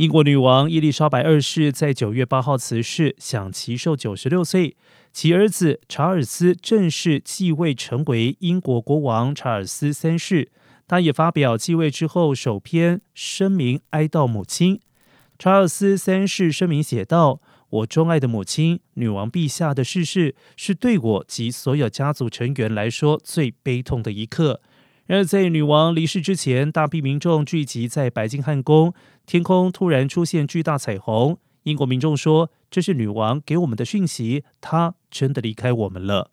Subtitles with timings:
[0.00, 4.74] 英国女王伊丽莎白二世在九月八号辞世，享其寿九十六岁。
[5.12, 10.50] 其儿子查尔斯正式继位，成为英国国王查尔斯三世。
[10.88, 14.80] 他也发表继位之后首篇声明，哀悼母亲。
[15.38, 24.62] 查尔斯三世声明写道：“我钟爱的母亲，女王陛下的逝世，是对我及所有家族成员来说最悲痛的一刻。”
[25.10, 28.94] 然而，在女王离世之前，大批民众聚集在白金汉宫，
[29.26, 31.36] 天空突然出现巨大彩虹。
[31.64, 36.30] 英国民众说：“这是女王给我们的讯息，她真的离开我们了。”